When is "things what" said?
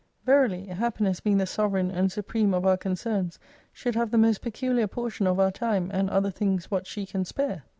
6.31-6.87